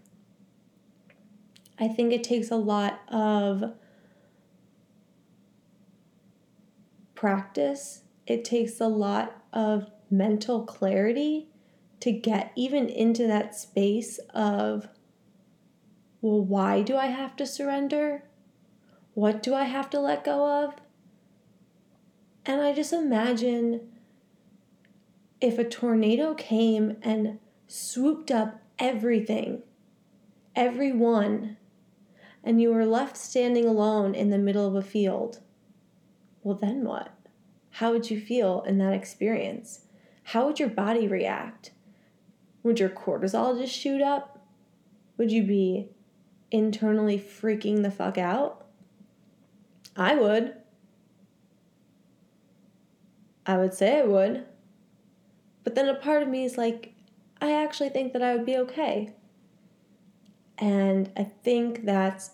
I 1.78 1.88
think 1.90 2.14
it 2.14 2.24
takes 2.24 2.50
a 2.50 2.56
lot 2.56 3.02
of 3.10 3.74
practice, 7.16 8.02
it 8.28 8.44
takes 8.46 8.80
a 8.80 8.88
lot 8.88 9.44
of 9.52 9.90
mental 10.10 10.64
clarity 10.64 11.48
to 12.00 12.12
get 12.12 12.52
even 12.56 12.90
into 12.90 13.28
that 13.28 13.56
space 13.56 14.20
of, 14.34 14.88
well, 16.22 16.42
why 16.42 16.82
do 16.82 16.98
I 16.98 17.08
have 17.08 17.36
to 17.38 17.46
surrender? 17.46 18.24
What 19.14 19.44
do 19.44 19.54
I 19.54 19.64
have 19.64 19.90
to 19.92 20.00
let 20.00 20.24
go 20.24 20.66
of? 20.66 20.76
And 22.46 22.62
I 22.62 22.74
just 22.74 22.92
imagine 22.92 23.90
if 25.40 25.58
a 25.58 25.64
tornado 25.64 26.34
came 26.34 26.98
and 27.02 27.40
swooped 27.68 28.32
up 28.32 28.62
everything, 28.80 29.62
everyone, 30.56 31.58
and 32.44 32.62
you 32.62 32.74
were 32.74 32.86
left 32.86 33.16
standing 33.16 33.66
alone 33.66 34.14
in 34.14 34.30
the 34.30 34.38
middle 34.38 34.68
of 34.68 34.76
a 34.76 34.82
field, 34.82 35.40
well, 36.44 36.56
then 36.56 36.84
what? 36.84 37.10
How 37.72 37.92
would 37.92 38.12
you 38.12 38.20
feel 38.20 38.62
in 38.68 38.78
that 38.78 38.94
experience? 38.94 39.86
How 40.24 40.46
would 40.46 40.60
your 40.60 40.70
body 40.70 41.08
react? 41.08 41.72
Would 42.62 42.80
your 42.80 42.90
cortisol 42.90 43.60
just 43.60 43.74
shoot 43.74 44.02
up? 44.02 44.46
Would 45.18 45.32
you 45.32 45.44
be 45.44 45.90
internally 46.52 47.18
freaking 47.18 47.82
the 47.82 47.92
fuck 47.92 48.18
out? 48.18 48.66
I 49.96 50.16
would. 50.16 50.54
I 53.46 53.58
would 53.58 53.74
say 53.74 54.00
I 54.00 54.04
would. 54.04 54.46
But 55.64 55.76
then 55.76 55.88
a 55.88 55.96
part 55.96 56.24
of 56.24 56.30
me 56.30 56.46
is 56.46 56.58
like, 56.58 56.94
I 57.42 57.52
actually 57.52 57.90
think 57.90 58.14
that 58.14 58.22
I 58.22 58.36
would 58.36 58.46
be 58.46 58.58
okay. 58.58 59.14
And 60.58 61.12
I 61.18 61.24
think 61.24 61.86
that's 61.86 62.32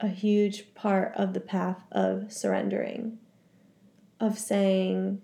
a 0.00 0.08
huge 0.08 0.74
part 0.74 1.12
of 1.16 1.34
the 1.34 1.40
path 1.40 1.82
of 1.92 2.32
surrendering, 2.32 3.18
of 4.20 4.38
saying, 4.38 5.20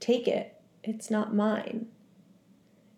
take 0.00 0.28
it, 0.28 0.60
it's 0.82 1.10
not 1.10 1.34
mine. 1.34 1.86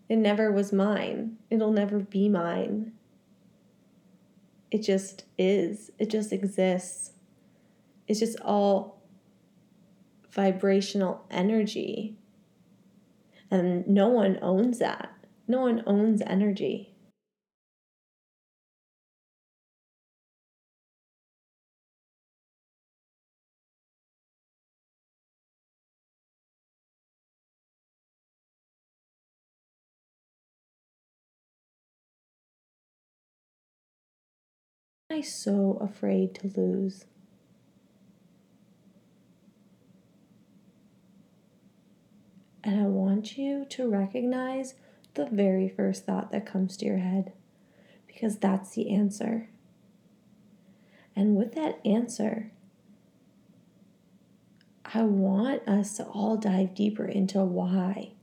It 0.07 0.17
never 0.17 0.51
was 0.51 0.73
mine. 0.73 1.37
It'll 1.49 1.71
never 1.71 1.99
be 1.99 2.29
mine. 2.29 2.93
It 4.71 4.83
just 4.83 5.25
is. 5.37 5.91
It 5.99 6.09
just 6.09 6.31
exists. 6.31 7.11
It's 8.07 8.19
just 8.19 8.39
all 8.41 9.01
vibrational 10.31 11.25
energy. 11.29 12.15
And 13.51 13.87
no 13.87 14.07
one 14.09 14.37
owns 14.41 14.79
that. 14.79 15.11
No 15.47 15.61
one 15.61 15.83
owns 15.85 16.21
energy. 16.25 16.88
I 35.19 35.21
so 35.21 35.77
afraid 35.81 36.33
to 36.35 36.49
lose? 36.55 37.03
And 42.63 42.79
I 42.79 42.85
want 42.85 43.37
you 43.37 43.65
to 43.71 43.89
recognize 43.89 44.75
the 45.15 45.25
very 45.25 45.67
first 45.67 46.05
thought 46.05 46.31
that 46.31 46.45
comes 46.45 46.77
to 46.77 46.85
your 46.85 46.99
head 46.99 47.33
because 48.07 48.37
that's 48.37 48.75
the 48.75 48.95
answer. 48.95 49.49
And 51.17 51.35
with 51.35 51.53
that 51.55 51.81
answer, 51.83 52.51
I 54.85 55.01
want 55.01 55.67
us 55.67 55.97
to 55.97 56.05
all 56.05 56.37
dive 56.37 56.73
deeper 56.73 57.05
into 57.05 57.43
why. 57.43 58.13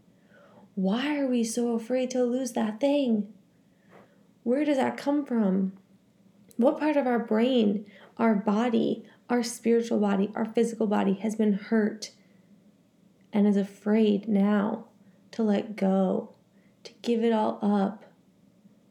Why 0.75 1.19
are 1.19 1.27
we 1.27 1.45
so 1.45 1.75
afraid 1.75 2.09
to 2.13 2.25
lose 2.25 2.53
that 2.53 2.81
thing? 2.81 3.35
Where 4.45 4.65
does 4.65 4.79
that 4.79 4.97
come 4.97 5.27
from? 5.27 5.75
What 6.57 6.79
part 6.79 6.97
of 6.97 7.07
our 7.07 7.19
brain, 7.19 7.87
our 8.17 8.35
body, 8.35 9.05
our 9.29 9.43
spiritual 9.43 9.99
body, 10.01 10.31
our 10.35 10.47
physical 10.47 10.87
body 10.87 11.15
has 11.15 11.35
been 11.35 11.55
hurt 11.55 12.13
and 13.33 13.47
is 13.47 13.57
afraid 13.57 14.29
now 14.29 14.87
to 15.33 15.43
let 15.43 15.77
go, 15.77 16.35
to 16.85 16.93
give 17.03 17.23
it 17.23 17.33
all 17.33 17.59
up, 17.61 18.05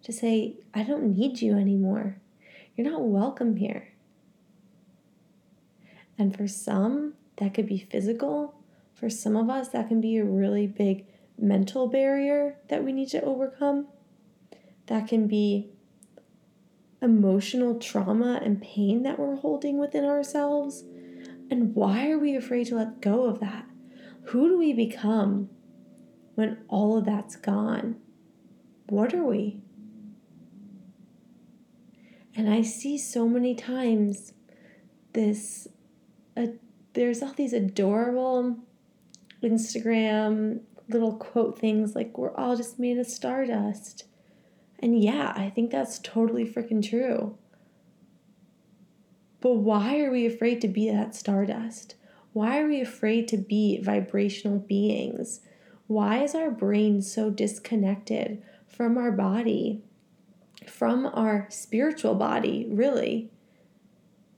to 0.03 0.13
say, 0.13 0.57
I 0.73 0.83
don't 0.83 1.15
need 1.17 1.41
you 1.41 1.57
anymore. 1.57 2.17
You're 2.75 2.91
not 2.91 3.01
welcome 3.01 3.55
here. 3.55 3.93
And 6.17 6.35
for 6.35 6.47
some, 6.47 7.15
that 7.37 7.53
could 7.53 7.67
be 7.67 7.79
physical. 7.79 8.55
For 8.93 9.09
some 9.09 9.35
of 9.35 9.49
us, 9.49 9.69
that 9.69 9.87
can 9.87 9.99
be 9.99 10.17
a 10.17 10.23
really 10.23 10.67
big 10.67 11.05
mental 11.37 11.87
barrier 11.87 12.57
that 12.69 12.83
we 12.83 12.93
need 12.93 13.09
to 13.09 13.21
overcome. 13.23 13.87
That 14.87 15.07
can 15.07 15.27
be 15.27 15.71
emotional 17.05 17.79
trauma 17.79 18.41
and 18.43 18.61
pain 18.61 19.03
that 19.03 19.17
we're 19.17 19.37
holding 19.37 19.77
within 19.79 20.03
ourselves? 20.03 20.83
And 21.49 21.73
why 21.75 22.09
are 22.09 22.19
we 22.19 22.35
afraid 22.35 22.67
to 22.67 22.75
let 22.75 23.01
go 23.01 23.25
of 23.25 23.39
that? 23.39 23.65
Who 24.25 24.49
do 24.49 24.57
we 24.57 24.73
become 24.73 25.49
when 26.33 26.57
all 26.67 26.97
of 26.97 27.05
that's 27.05 27.35
gone? 27.35 27.97
What 28.89 29.13
are 29.13 29.23
we? 29.23 29.61
And 32.35 32.49
I 32.49 32.63
see 32.63 32.97
so 32.97 33.29
many 33.29 33.55
times 33.55 34.33
this, 35.13 35.67
uh, 36.35 36.47
there's 36.93 37.21
all 37.21 37.33
these 37.33 37.53
adorable 37.53 38.57
Instagram 39.41 40.61
little 40.89 41.13
quote 41.13 41.57
things 41.57 41.95
like, 41.95 42.17
we're 42.17 42.35
all 42.35 42.55
just 42.55 42.79
made 42.79 42.97
of 42.97 43.07
stardust. 43.07 44.05
And 44.85 45.03
yeah, 45.03 45.33
I 45.35 45.49
think 45.49 45.71
that's 45.71 45.97
totally 45.97 46.45
freaking 46.45 46.87
true. 46.87 47.35
But 49.41 49.55
why 49.55 49.99
are 50.01 50.11
we 50.11 50.27
afraid 50.27 50.61
to 50.61 50.67
be 50.67 50.91
that 50.91 51.15
stardust? 51.15 51.95
Why 52.33 52.59
are 52.59 52.67
we 52.67 52.81
afraid 52.81 53.27
to 53.29 53.37
be 53.37 53.81
vibrational 53.81 54.59
beings? 54.59 55.39
Why 55.87 56.21
is 56.23 56.35
our 56.35 56.51
brain 56.51 57.01
so 57.01 57.31
disconnected 57.31 58.43
from 58.67 58.95
our 58.95 59.11
body, 59.11 59.81
from 60.67 61.07
our 61.07 61.47
spiritual 61.49 62.13
body, 62.13 62.67
really? 62.69 63.31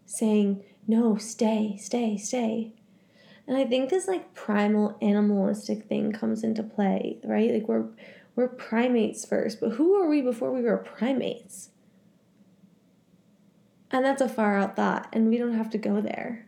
Saying, 0.06 0.64
no, 0.88 1.18
stay, 1.18 1.76
stay, 1.78 2.16
stay. 2.16 2.72
And 3.46 3.58
I 3.58 3.66
think 3.66 3.90
this 3.90 4.08
like 4.08 4.34
primal 4.34 4.98
animalistic 5.02 5.90
thing 5.90 6.14
comes 6.14 6.42
into 6.42 6.64
play, 6.64 7.18
right? 7.26 7.52
Like 7.52 7.68
we're 7.68 7.88
we're 8.38 8.48
primates 8.48 9.26
first, 9.26 9.60
but 9.60 9.72
who 9.72 9.98
were 9.98 10.08
we 10.08 10.22
before 10.22 10.52
we 10.52 10.62
were 10.62 10.78
primates? 10.78 11.72
And 13.90 14.06
that's 14.06 14.22
a 14.22 14.30
far 14.30 14.60
out 14.60 14.76
thought, 14.76 15.10
and 15.12 15.28
we 15.28 15.40
don't 15.40 15.56
have 15.56 15.72
to 15.72 15.80
go 15.80 16.02
there. 16.02 16.48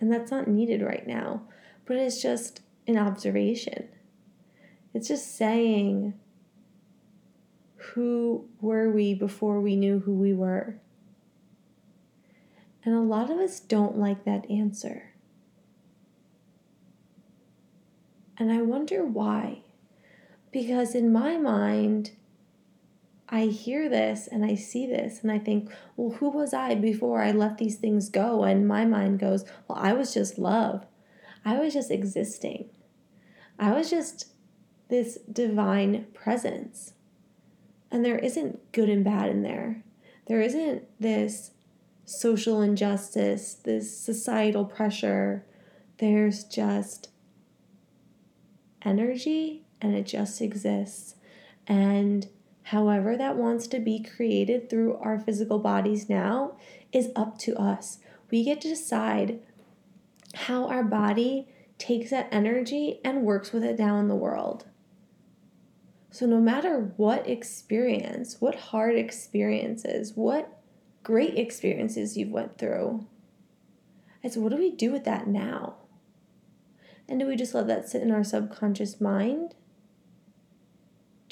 And 0.00 0.10
that's 0.10 0.30
not 0.30 0.48
needed 0.48 0.80
right 0.80 1.06
now, 1.06 1.42
but 1.84 1.96
it's 1.96 2.22
just 2.22 2.62
an 2.86 2.96
observation. 2.96 3.88
It's 4.94 5.08
just 5.08 5.36
saying, 5.36 6.14
who 7.76 8.48
were 8.62 8.90
we 8.90 9.12
before 9.12 9.60
we 9.60 9.76
knew 9.76 9.98
who 9.98 10.14
we 10.14 10.32
were? 10.32 10.78
And 12.84 12.94
a 12.94 13.00
lot 13.00 13.30
of 13.30 13.36
us 13.36 13.60
don't 13.60 13.98
like 13.98 14.24
that 14.24 14.50
answer. 14.50 15.12
And 18.38 18.50
I 18.50 18.62
wonder 18.62 19.04
why. 19.04 19.58
Because 20.52 20.94
in 20.94 21.12
my 21.12 21.38
mind, 21.38 22.12
I 23.28 23.46
hear 23.46 23.88
this 23.88 24.28
and 24.30 24.44
I 24.44 24.54
see 24.54 24.86
this 24.86 25.22
and 25.22 25.32
I 25.32 25.38
think, 25.38 25.70
well, 25.96 26.18
who 26.18 26.28
was 26.28 26.52
I 26.52 26.74
before 26.74 27.22
I 27.22 27.32
let 27.32 27.56
these 27.56 27.76
things 27.76 28.10
go? 28.10 28.44
And 28.44 28.68
my 28.68 28.84
mind 28.84 29.18
goes, 29.18 29.46
well, 29.66 29.78
I 29.78 29.94
was 29.94 30.12
just 30.12 30.38
love. 30.38 30.84
I 31.42 31.58
was 31.58 31.72
just 31.72 31.90
existing. 31.90 32.68
I 33.58 33.72
was 33.72 33.88
just 33.88 34.26
this 34.88 35.18
divine 35.32 36.06
presence. 36.12 36.92
And 37.90 38.04
there 38.04 38.18
isn't 38.18 38.72
good 38.72 38.90
and 38.90 39.02
bad 39.02 39.30
in 39.30 39.42
there. 39.42 39.82
There 40.26 40.42
isn't 40.42 40.84
this 41.00 41.52
social 42.04 42.60
injustice, 42.60 43.54
this 43.54 43.98
societal 43.98 44.66
pressure. 44.66 45.46
There's 45.98 46.44
just 46.44 47.08
energy 48.84 49.64
and 49.82 49.94
it 49.94 50.06
just 50.06 50.40
exists. 50.40 51.16
And 51.66 52.28
however 52.62 53.16
that 53.16 53.36
wants 53.36 53.66
to 53.66 53.80
be 53.80 54.02
created 54.02 54.70
through 54.70 54.96
our 54.96 55.18
physical 55.18 55.58
bodies 55.58 56.08
now 56.08 56.56
is 56.92 57.10
up 57.14 57.36
to 57.38 57.54
us. 57.56 57.98
we 58.30 58.44
get 58.44 58.62
to 58.62 58.68
decide 58.68 59.40
how 60.34 60.66
our 60.66 60.82
body 60.82 61.46
takes 61.76 62.10
that 62.10 62.28
energy 62.32 62.98
and 63.04 63.22
works 63.22 63.52
with 63.52 63.62
it 63.62 63.76
down 63.76 63.98
in 64.00 64.08
the 64.08 64.14
world. 64.14 64.64
So, 66.10 66.26
no 66.26 66.40
matter 66.40 66.92
what 66.96 67.28
experience, 67.28 68.40
what 68.40 68.54
hard 68.54 68.96
experiences, 68.96 70.12
what 70.14 70.60
great 71.02 71.36
experiences 71.38 72.16
you've 72.16 72.30
went 72.30 72.56
through, 72.56 73.06
it's 74.22 74.36
what 74.36 74.50
do 74.50 74.58
we 74.58 74.70
do 74.70 74.92
with 74.92 75.04
that 75.04 75.26
now? 75.26 75.76
And 77.08 77.18
do 77.18 77.26
we 77.26 77.36
just 77.36 77.54
let 77.54 77.66
that 77.66 77.88
sit 77.88 78.02
in 78.02 78.10
our 78.10 78.24
subconscious 78.24 79.00
mind? 79.00 79.54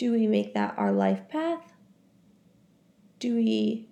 Do 0.01 0.13
we 0.13 0.27
make 0.27 0.55
that 0.55 0.73
our 0.79 0.93
life 0.93 1.29
path? 1.29 1.75
Do 3.19 3.35
we 3.35 3.91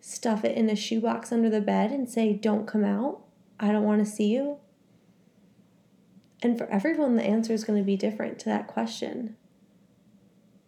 stuff 0.00 0.42
it 0.42 0.56
in 0.56 0.70
a 0.70 0.74
shoebox 0.74 1.30
under 1.30 1.50
the 1.50 1.60
bed 1.60 1.90
and 1.90 2.08
say, 2.08 2.32
Don't 2.32 2.66
come 2.66 2.82
out? 2.82 3.20
I 3.60 3.72
don't 3.72 3.84
want 3.84 4.02
to 4.02 4.10
see 4.10 4.28
you? 4.28 4.56
And 6.40 6.56
for 6.56 6.66
everyone, 6.68 7.16
the 7.16 7.22
answer 7.22 7.52
is 7.52 7.62
going 7.62 7.78
to 7.78 7.84
be 7.84 7.98
different 7.98 8.38
to 8.38 8.46
that 8.46 8.68
question. 8.68 9.36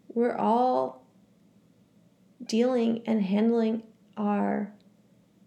We're 0.08 0.36
all 0.36 1.06
dealing 2.44 3.00
and 3.06 3.22
handling 3.22 3.82
our 4.18 4.74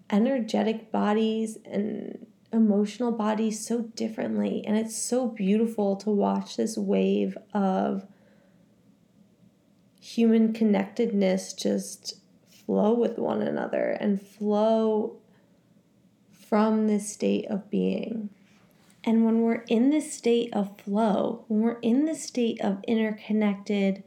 energetic 0.10 0.92
bodies 0.92 1.60
and 1.66 2.26
emotional 2.52 3.12
bodies 3.12 3.64
so 3.64 3.82
differently. 3.82 4.64
And 4.66 4.76
it's 4.76 4.98
so 4.98 5.28
beautiful 5.28 5.98
to 5.98 6.10
watch 6.10 6.58
this 6.58 6.80
wave 6.80 7.38
of 7.54 8.08
human 10.02 10.52
connectedness 10.52 11.54
just 11.54 12.16
flow 12.50 12.94
with 12.94 13.18
one 13.20 13.42
another 13.42 13.92
and 14.00 14.22
flow 14.22 15.16
from 16.32 16.88
this 16.88 17.14
state 17.14 17.46
of 17.46 17.70
being. 17.70 18.30
And 19.04 19.26
when 19.26 19.42
we're 19.42 19.64
in 19.68 19.92
this 19.92 20.12
state 20.12 20.52
of 20.54 20.80
flow, 20.80 21.46
when 21.48 21.62
we're 21.62 21.80
in 21.82 22.06
this 22.06 22.24
state 22.24 22.60
of 22.62 22.84
interconnected 22.88 24.04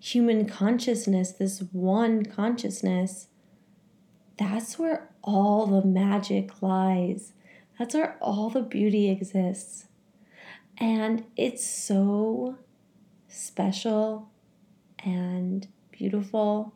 human 0.00 0.46
consciousness, 0.46 1.32
this 1.32 1.62
one 1.72 2.24
consciousness, 2.24 3.28
that's 4.38 4.78
where 4.78 5.08
all 5.22 5.66
the 5.66 5.86
magic 5.86 6.62
lies. 6.62 7.32
That's 7.78 7.94
where 7.94 8.16
all 8.20 8.50
the 8.50 8.62
beauty 8.62 9.08
exists. 9.08 9.86
And 10.78 11.24
it's 11.36 11.64
so 11.64 12.56
special 13.28 14.29
and 15.04 15.66
beautiful. 15.90 16.74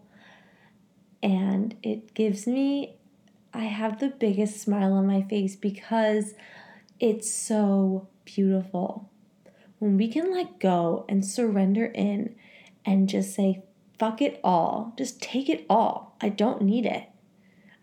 And 1.22 1.76
it 1.82 2.14
gives 2.14 2.46
me, 2.46 2.96
I 3.52 3.64
have 3.64 4.00
the 4.00 4.08
biggest 4.08 4.60
smile 4.60 4.92
on 4.92 5.06
my 5.06 5.22
face 5.22 5.56
because 5.56 6.34
it's 7.00 7.32
so 7.32 8.08
beautiful. 8.24 9.10
When 9.78 9.96
we 9.96 10.08
can 10.08 10.32
let 10.32 10.60
go 10.60 11.04
and 11.08 11.24
surrender 11.24 11.86
in 11.86 12.36
and 12.84 13.08
just 13.08 13.34
say, 13.34 13.62
fuck 13.98 14.20
it 14.20 14.40
all, 14.44 14.92
just 14.98 15.20
take 15.20 15.48
it 15.48 15.64
all. 15.68 16.16
I 16.20 16.28
don't 16.28 16.62
need 16.62 16.86
it. 16.86 17.08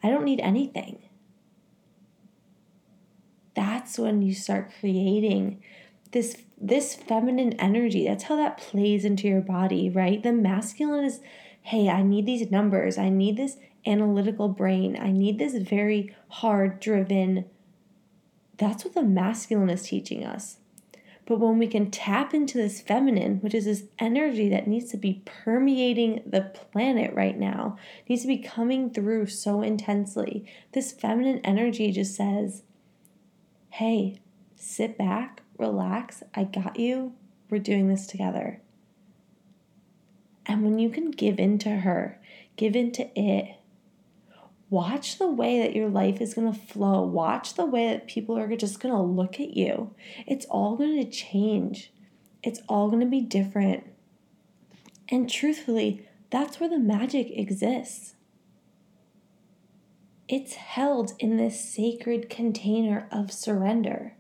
I 0.04 0.10
don't 0.10 0.25
need 0.25 0.39
anything. 0.39 0.99
That's 3.54 3.97
when 3.99 4.21
you 4.21 4.34
start 4.34 4.71
creating 4.80 5.62
this 6.12 6.38
this 6.60 6.93
feminine 6.93 7.54
energy. 7.54 8.06
That's 8.08 8.26
how 8.26 8.36
that 8.36 8.58
plays 8.58 9.04
into 9.04 9.28
your 9.28 9.41
body, 9.41 9.89
right? 9.89 10.21
The 10.21 10.32
masculine 10.32 11.04
is, 11.04 11.19
hey, 11.63 11.89
I 11.89 12.04
need 12.04 12.26
these 12.28 12.52
numbers. 12.52 12.97
I 13.00 13.10
need 13.10 13.36
this 13.36 13.58
analytical 13.86 14.47
brain. 14.47 14.95
I 15.02 15.12
need 15.12 15.39
this 15.39 15.56
very 15.56 16.15
hard 16.28 16.80
driven. 16.80 17.45
That's 18.58 18.86
what 18.86 18.93
the 18.93 19.02
masculine 19.02 19.71
is 19.71 19.82
teaching 19.84 20.24
us. 20.24 20.58
But 21.26 21.39
when 21.39 21.60
we 21.60 21.67
can 21.67 21.91
tap 21.91 22.34
into 22.34 22.58
this 22.58 22.82
feminine, 22.82 23.38
which 23.39 23.54
is 23.54 23.65
this 23.65 23.84
energy 24.00 24.50
that 24.50 24.67
needs 24.67 24.91
to 24.91 24.97
be 24.97 25.21
permeating 25.26 26.21
the 26.26 26.41
planet 26.41 27.13
right 27.13 27.38
now, 27.38 27.78
needs 28.08 28.24
to 28.24 28.28
be 28.28 28.38
coming 28.38 28.89
through 28.89 29.28
so 29.28 29.62
intensely, 29.62 30.45
this 30.74 30.91
feminine 30.91 31.39
energy 31.43 31.91
just 31.91 32.15
says, 32.15 32.63
hey, 33.69 34.19
sit 34.56 34.97
back, 34.97 35.41
relax, 35.62 36.24
I 36.36 36.43
got 36.43 36.78
you, 36.78 37.13
we're 37.50 37.60
doing 37.60 37.88
this 37.88 38.08
together. 38.08 38.60
And 40.45 40.63
when 40.63 40.80
you 40.80 40.89
can 40.89 41.12
give 41.12 41.39
in 41.39 41.60
to 41.60 41.69
her, 41.69 42.19
give 42.58 42.76
in 42.76 42.91
to 42.93 43.08
it, 43.19 43.56
watch 44.69 45.17
the 45.17 45.30
way 45.30 45.60
that 45.60 45.76
your 45.76 45.89
life 45.89 46.19
is 46.19 46.34
going 46.34 46.52
to 46.52 46.60
flow. 46.60 47.02
Watch 47.04 47.54
the 47.54 47.65
way 47.65 47.89
that 47.89 48.08
people 48.08 48.38
are 48.38 48.56
just 48.56 48.80
going 48.80 48.93
to 48.93 49.02
look 49.02 49.39
at 49.39 49.56
you. 49.56 49.93
It's 50.26 50.45
all 50.45 50.76
going 50.76 50.97
to 50.97 51.10
change, 51.10 51.93
it's 52.43 52.62
all 52.67 52.89
going 52.89 53.02
to 53.02 53.06
be 53.06 53.21
different. 53.21 53.86
And 55.10 55.30
truthfully, 55.30 56.08
that's 56.30 56.60
where 56.60 56.69
the 56.69 56.80
magic 56.80 57.30
exists. 57.32 58.15
It's 60.30 60.54
held 60.54 61.12
in 61.19 61.36
this 61.36 61.60
sacred 61.60 62.30
container 62.30 63.08
of 63.12 63.34
surrender. 63.34 64.15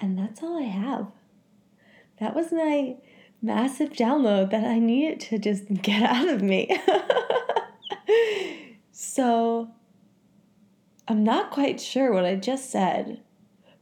And 0.00 0.18
that's 0.18 0.42
all 0.42 0.58
I 0.58 0.66
have. 0.66 1.08
That 2.18 2.34
was 2.34 2.52
my 2.52 2.96
massive 3.42 3.90
download 3.90 4.50
that 4.50 4.64
I 4.64 4.78
needed 4.78 5.20
to 5.20 5.38
just 5.38 5.66
get 5.82 6.02
out 6.10 6.28
of 6.28 6.42
me. 6.42 6.78
so 8.92 9.70
I'm 11.08 11.24
not 11.24 11.50
quite 11.50 11.80
sure 11.80 12.12
what 12.12 12.24
I 12.24 12.36
just 12.36 12.70
said, 12.70 13.20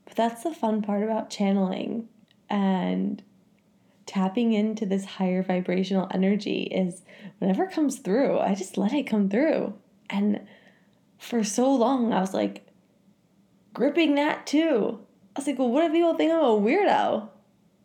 but 0.04 0.16
that's 0.16 0.42
the 0.42 0.54
fun 0.54 0.82
part 0.82 1.02
about 1.02 1.30
channeling 1.30 2.08
and 2.48 3.22
tapping 4.06 4.54
into 4.54 4.86
this 4.86 5.04
higher 5.04 5.42
vibrational 5.42 6.08
energy 6.12 6.62
is 6.62 7.02
whatever 7.38 7.66
comes 7.66 7.98
through, 7.98 8.38
I 8.38 8.54
just 8.54 8.78
let 8.78 8.94
it 8.94 9.06
come 9.06 9.28
through. 9.28 9.74
And 10.08 10.40
for 11.18 11.44
so 11.44 11.70
long, 11.74 12.12
I 12.14 12.20
was 12.20 12.32
like 12.32 12.66
gripping 13.74 14.14
that 14.14 14.46
too. 14.46 15.00
Was 15.38 15.46
like, 15.46 15.58
well, 15.60 15.70
what 15.70 15.84
if 15.84 15.92
people 15.92 16.14
think 16.14 16.32
I'm 16.32 16.40
a 16.40 16.48
weirdo? 16.48 17.28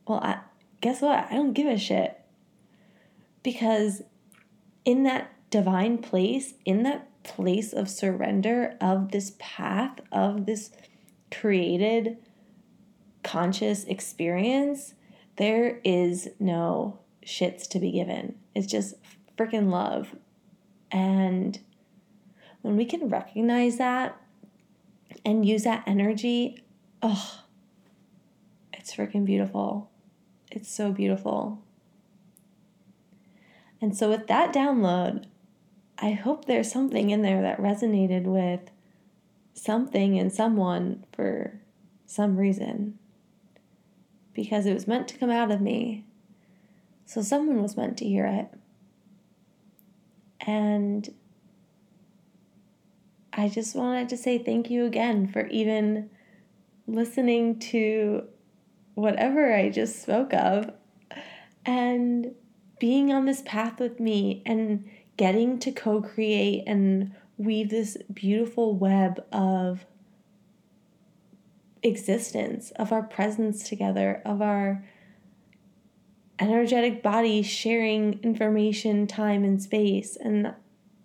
Well, 0.07 0.19
I, 0.23 0.39
guess 0.81 1.01
what? 1.01 1.27
I 1.29 1.35
don't 1.35 1.53
give 1.53 1.67
a 1.67 1.77
shit. 1.77 2.19
Because 3.43 4.01
in 4.85 5.03
that 5.03 5.31
divine 5.51 5.99
place, 5.99 6.55
in 6.65 6.81
that 6.81 7.07
place 7.21 7.71
of 7.71 7.91
surrender, 7.91 8.75
of 8.81 9.11
this 9.11 9.33
path, 9.37 9.99
of 10.11 10.47
this 10.47 10.71
created 11.31 12.17
conscious 13.23 13.83
experience, 13.83 14.95
there 15.35 15.79
is 15.83 16.29
no 16.39 16.97
shits 17.23 17.67
to 17.69 17.77
be 17.77 17.91
given. 17.91 18.33
It's 18.55 18.65
just 18.65 18.95
freaking 19.37 19.69
love. 19.69 20.15
And 20.91 21.59
when 22.63 22.77
we 22.77 22.85
can 22.85 23.09
recognize 23.09 23.77
that 23.77 24.19
and 25.23 25.45
use 25.45 25.65
that 25.65 25.83
energy, 25.85 26.63
oh, 27.03 27.42
it's 28.83 28.93
freaking 28.93 29.23
beautiful. 29.23 29.89
It's 30.51 30.69
so 30.69 30.91
beautiful. 30.91 31.61
And 33.79 33.95
so, 33.95 34.09
with 34.09 34.27
that 34.27 34.53
download, 34.53 35.23
I 35.99 36.11
hope 36.11 36.43
there's 36.43 36.69
something 36.69 37.09
in 37.09 37.21
there 37.21 37.41
that 37.41 37.61
resonated 37.61 38.23
with 38.23 38.71
something 39.53 40.19
and 40.19 40.33
someone 40.33 41.05
for 41.13 41.61
some 42.05 42.35
reason. 42.35 42.99
Because 44.33 44.65
it 44.65 44.73
was 44.73 44.85
meant 44.85 45.07
to 45.07 45.17
come 45.17 45.29
out 45.29 45.49
of 45.49 45.61
me. 45.61 46.03
So, 47.05 47.21
someone 47.21 47.61
was 47.61 47.77
meant 47.77 47.97
to 47.99 48.05
hear 48.05 48.25
it. 48.25 48.49
And 50.45 51.09
I 53.31 53.47
just 53.47 53.77
wanted 53.77 54.09
to 54.09 54.17
say 54.17 54.39
thank 54.39 54.69
you 54.69 54.83
again 54.85 55.29
for 55.29 55.47
even 55.47 56.09
listening 56.85 57.59
to 57.59 58.27
whatever 58.95 59.53
I 59.53 59.69
just 59.69 60.01
spoke 60.01 60.33
of 60.33 60.71
and 61.65 62.33
being 62.79 63.11
on 63.11 63.25
this 63.25 63.41
path 63.45 63.79
with 63.79 63.99
me 63.99 64.43
and 64.45 64.89
getting 65.17 65.59
to 65.59 65.71
co 65.71 66.01
create 66.01 66.63
and 66.67 67.13
weave 67.37 67.69
this 67.69 67.97
beautiful 68.13 68.75
web 68.75 69.23
of 69.31 69.85
existence, 71.81 72.71
of 72.71 72.91
our 72.91 73.03
presence 73.03 73.67
together, 73.67 74.21
of 74.25 74.41
our 74.41 74.83
energetic 76.39 77.03
body 77.03 77.41
sharing 77.41 78.19
information, 78.23 79.07
time, 79.07 79.43
and 79.43 79.61
space. 79.61 80.17
And 80.17 80.53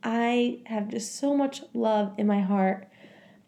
I 0.03 0.61
have 0.67 0.89
just 0.89 1.17
so 1.17 1.37
much 1.37 1.63
love 1.75 2.13
in 2.19 2.27
my 2.27 2.41
heart 2.41 2.89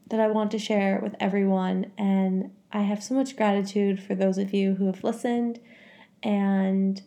that 0.09 0.21
I 0.21 0.29
want 0.29 0.51
to 0.53 0.59
share 0.59 1.01
with 1.03 1.15
everyone. 1.21 1.93
And 1.97 2.51
I 2.73 2.83
have 2.83 3.03
so 3.03 3.15
much 3.15 3.37
gratitude 3.37 4.03
for 4.03 4.15
those 4.15 4.39
of 4.39 4.55
you 4.55 4.75
who 4.75 4.87
have 4.87 5.03
listened 5.03 5.61
and 6.23 7.03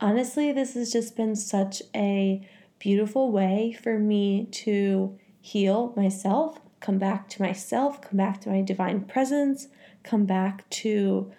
honestly, 0.00 0.52
this 0.52 0.74
has 0.74 0.92
just 0.92 1.16
been 1.16 1.36
such 1.36 1.82
a 1.94 2.46
beautiful 2.78 3.32
way 3.32 3.76
for 3.82 3.98
me 3.98 4.46
to 4.46 5.18
heal 5.40 5.92
myself, 5.96 6.60
come 6.80 6.98
back 6.98 7.28
to 7.30 7.42
myself, 7.42 8.00
come 8.00 8.16
back 8.16 8.40
to 8.42 8.48
my 8.48 8.62
divine 8.62 9.02
presence, 9.02 9.68
come 10.02 10.24
back 10.24 10.68
to 10.70 11.32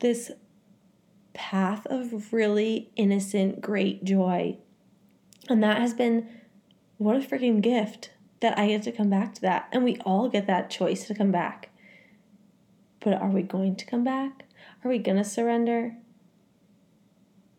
this 0.00 0.30
path 1.32 1.86
of 1.86 2.32
really 2.32 2.90
innocent, 2.96 3.60
great 3.60 4.04
joy. 4.04 4.56
And 5.48 5.62
that 5.62 5.78
has 5.78 5.94
been 5.94 6.28
what 6.98 7.16
a 7.16 7.20
freaking 7.20 7.62
gift 7.62 8.10
that 8.40 8.58
I 8.58 8.68
get 8.68 8.82
to 8.82 8.92
come 8.92 9.08
back 9.08 9.34
to 9.34 9.40
that. 9.42 9.68
And 9.72 9.84
we 9.84 9.96
all 9.98 10.28
get 10.28 10.46
that 10.46 10.70
choice 10.70 11.06
to 11.06 11.14
come 11.14 11.30
back. 11.30 11.70
But 13.02 13.14
are 13.14 13.30
we 13.30 13.42
going 13.42 13.76
to 13.76 13.84
come 13.84 14.04
back? 14.04 14.44
Are 14.84 14.88
we 14.88 14.98
going 14.98 15.16
to 15.16 15.24
surrender? 15.24 15.96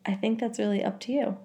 I 0.05 0.15
think 0.15 0.39
that's 0.39 0.59
really 0.59 0.83
up 0.83 0.99
to 1.01 1.11
you. 1.11 1.37